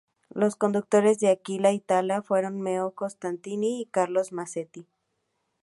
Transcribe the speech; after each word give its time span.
Los 0.33 0.55
conductores 0.55 1.19
de 1.19 1.29
Aquila 1.29 1.73
Italiana 1.73 2.23
fueron 2.23 2.59
Meo 2.59 2.89
Constantini 2.95 3.81
y 3.81 3.85
Carlo 3.85 4.19
Masetti. 4.31 4.87